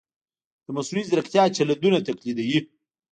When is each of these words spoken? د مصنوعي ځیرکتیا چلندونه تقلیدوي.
د 0.65 0.67
مصنوعي 0.75 1.03
ځیرکتیا 1.09 1.43
چلندونه 1.57 1.97
تقلیدوي. 2.07 2.59